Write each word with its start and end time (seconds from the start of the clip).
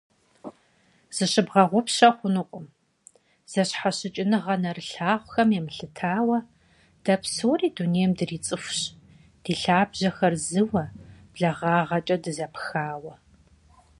Зыщыбгъэгъупщэ 1.15 2.09
хъунукъым: 2.15 2.65
зэщхьэщыкӀыныгъэ 3.51 4.55
нэрылъагъухэм 4.61 5.49
емылъытауэ, 5.59 6.37
дэ 7.03 7.15
псори 7.21 7.69
дунейм 7.75 8.11
дрицӀыхущ, 8.17 8.79
ди 9.43 9.53
лъабжьэхэр 9.61 10.33
зыуэ, 10.47 10.83
благъагъэкӀэ 11.33 12.15
дызэпхауэ. 12.23 13.13